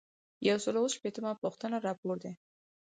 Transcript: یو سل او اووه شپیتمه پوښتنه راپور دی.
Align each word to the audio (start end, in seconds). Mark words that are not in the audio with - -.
یو 0.47 0.57
سل 0.63 0.75
او 0.75 0.79
اووه 0.83 0.93
شپیتمه 0.95 1.31
پوښتنه 1.43 1.77
راپور 1.87 2.15
دی. 2.23 2.33